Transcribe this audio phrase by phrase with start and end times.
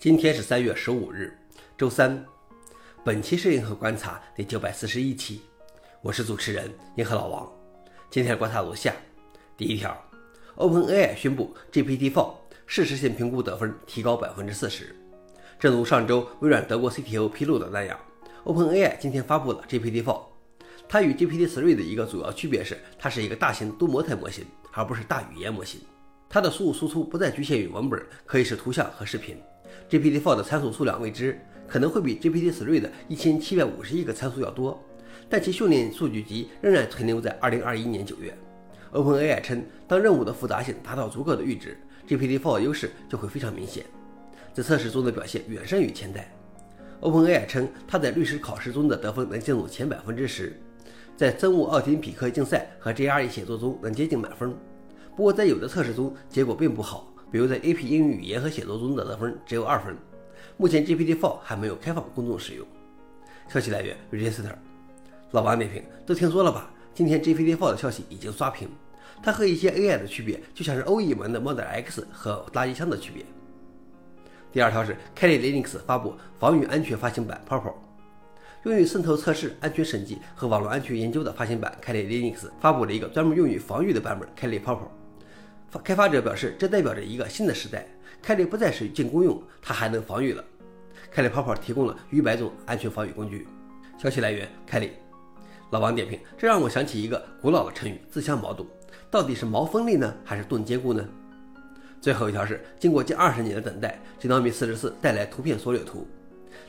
[0.00, 1.36] 今天是三月十五日，
[1.76, 2.24] 周三。
[3.04, 5.42] 本期是银河观察第九百四十一期，
[6.00, 7.46] 我是主持人银河老王。
[8.08, 8.94] 今天观察如下：
[9.58, 9.94] 第一条
[10.56, 12.32] ，OpenAI 宣布 GPT-4
[12.64, 14.96] 事实性评估得分提高百分之四十。
[15.58, 18.00] 正如上周微软德国 CTO 披露的那样
[18.44, 20.18] ，OpenAI 今天发布了 GPT-4。
[20.88, 25.78] 它与 GPT-3 的一个主要区别是，它是一个大型多模态模型，而不是大语言模型。
[26.26, 29.36] 它的输入输出不再局限于文本，可以是图像和视频。
[29.88, 34.82] GPT-4 的参数数量未知，可能会比 GPT-3 的一千七百五十亿个参数要多，
[35.28, 38.36] 但其训练数据集仍然停留在二零二一年九月。
[38.92, 41.78] OpenAI 称，当任务的复杂性达到足够的阈值
[42.08, 43.84] ，GPT-4 的优势就会非常明显，
[44.52, 46.32] 在测试中的表现远胜于前代。
[47.00, 50.60] OpenAI 称，它在律师考试中的得分能进入前百分之十，
[51.16, 54.52] 在生物奥林匹克竞赛和 GRE 写作中能接近满分，
[55.16, 57.09] 不过在有的测试中结果并不好。
[57.30, 59.96] 比如在 AP 英语语言和写作中的得分只有二分。
[60.56, 62.66] 目前 GPT-4 还没有开放公众使用。
[63.48, 64.54] 消息来源：Register。
[65.32, 66.70] 老王点评：都听说了吧？
[66.92, 68.68] 今天 GPT-4 的消息已经刷屏。
[69.22, 73.24] 它和一些 AI 的区别，就像是 OE 门的 Model X 和垃圾箱的区别。
[74.50, 77.74] 第二条是 Kali Linux 发布防御安全发行版 Purple，
[78.64, 84.88] 用于渗透测试、安全审计和网络安全研究的发行版 Kali Linux 发布了一个专门用于防御的版本 Kali Purple。
[85.78, 87.86] 开发者表示，这代表着一个新的时代。
[88.22, 90.44] 凯利不再是进攻用，它还能防御了。
[91.10, 93.46] 凯利泡泡提供了逾百种安全防御工具。
[93.98, 94.92] 消息来源：凯利。
[95.70, 98.68] 老王点评：这让我想起一个古老的成语“自相矛盾”，
[99.10, 101.08] 到底是矛锋利呢，还是盾坚固呢？
[102.00, 106.06] 最后一条是，经过近二十年的等待，Genomic 44带来图片缩略图。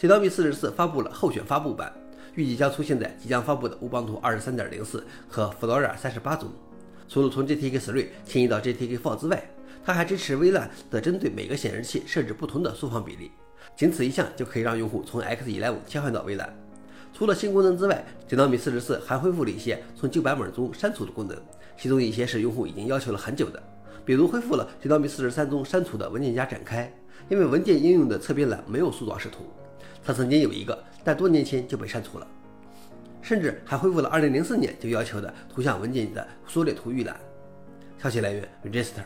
[0.00, 1.92] Genomic 44发布了候选发布版，
[2.34, 6.50] 预计将出现在即将发布的乌邦图23.04和 Flora 38中。
[7.08, 9.48] 除了从 GTK3 迁移到 GTK4 之外，
[9.84, 13.30] 它还支持微软的针对每个显示器设置不同的缩放比例，
[13.76, 16.52] 仅此一项就可以让用户从 X11 切换到微软。
[17.14, 21.36] 除了新功能之外锦囊米44还恢复了一些从旧版本中删除的功能，
[21.78, 23.62] 其中一些是用户已经要求了很久的，
[24.04, 26.92] 比如恢复了锦囊米43中删除的文件夹展开，
[27.30, 29.44] 因为文件应用的侧边栏没有树状视图，
[30.04, 32.26] 它曾经有一个，但多年前就被删除了。
[33.26, 37.16] 甚至还恢复了2004年就要求的图像文件的缩略图预览。
[38.00, 39.02] 消息来源：Register。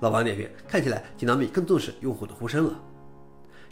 [0.00, 2.74] 老王点评：看起来吉纳米更重视用户的呼声了。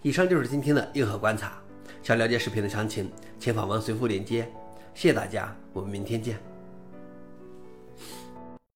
[0.02, 1.58] 以上就是今天的硬核观察。
[2.00, 3.10] 想了解视频的详情，
[3.40, 4.48] 请访问随附链接。
[4.94, 6.55] 谢谢大家，我们明天见。